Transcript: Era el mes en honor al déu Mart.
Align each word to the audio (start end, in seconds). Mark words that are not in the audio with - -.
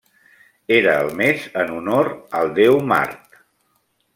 Era 0.77 0.95
el 1.01 1.11
mes 1.19 1.45
en 1.65 1.69
honor 1.75 2.09
al 2.41 2.51
déu 2.59 2.81
Mart. 2.93 3.41